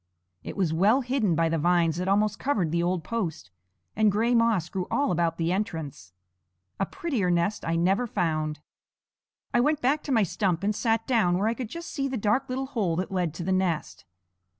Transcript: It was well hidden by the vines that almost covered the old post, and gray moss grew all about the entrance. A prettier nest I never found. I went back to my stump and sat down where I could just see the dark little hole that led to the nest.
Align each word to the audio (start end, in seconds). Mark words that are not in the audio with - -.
It 0.41 0.57
was 0.57 0.73
well 0.73 1.01
hidden 1.01 1.35
by 1.35 1.47
the 1.47 1.59
vines 1.59 1.97
that 1.97 2.07
almost 2.07 2.39
covered 2.39 2.71
the 2.71 2.81
old 2.81 3.03
post, 3.03 3.51
and 3.95 4.11
gray 4.11 4.33
moss 4.33 4.67
grew 4.67 4.87
all 4.89 5.11
about 5.11 5.37
the 5.37 5.51
entrance. 5.51 6.11
A 6.79 6.87
prettier 6.87 7.29
nest 7.29 7.63
I 7.63 7.75
never 7.75 8.07
found. 8.07 8.61
I 9.53 9.59
went 9.59 9.79
back 9.79 10.01
to 10.05 10.11
my 10.11 10.23
stump 10.23 10.63
and 10.63 10.73
sat 10.73 11.05
down 11.05 11.37
where 11.37 11.47
I 11.47 11.53
could 11.53 11.69
just 11.69 11.91
see 11.91 12.07
the 12.07 12.17
dark 12.17 12.49
little 12.49 12.65
hole 12.65 12.95
that 12.95 13.11
led 13.11 13.31
to 13.35 13.43
the 13.43 13.51
nest. 13.51 14.05